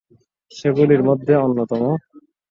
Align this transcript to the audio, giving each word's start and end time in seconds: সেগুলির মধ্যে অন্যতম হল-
সেগুলির 0.51 1.01
মধ্যে 1.03 1.33
অন্যতম 1.37 1.81
হল- 1.83 2.01